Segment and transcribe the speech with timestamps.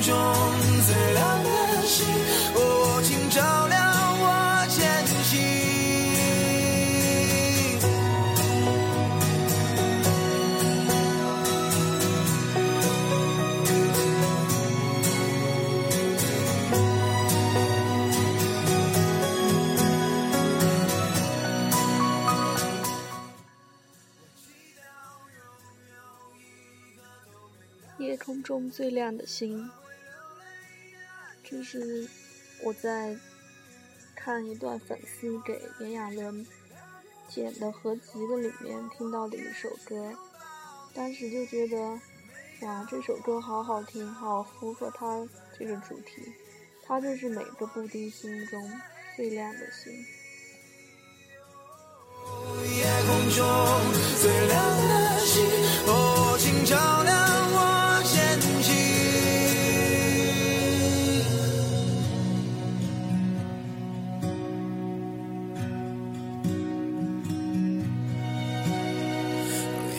[0.00, 0.14] 中
[0.86, 2.06] 最亮的星，
[2.54, 3.78] 哦，请照亮
[4.20, 5.68] 我前行。
[27.98, 29.68] 夜空中最亮的星，
[31.50, 32.06] 这是
[32.62, 33.16] 我在
[34.14, 36.46] 看一段粉丝给炎亚纶
[37.26, 40.12] 剪的合集的里面听到的一首歌，
[40.92, 41.98] 当时就觉得，
[42.60, 45.26] 哇，这首歌好好听，好符合他
[45.58, 46.34] 这个主题，
[46.84, 48.70] 他就是每个布丁心中
[49.16, 50.04] 最亮的星。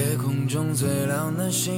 [0.00, 1.74] 夜空中最亮的星，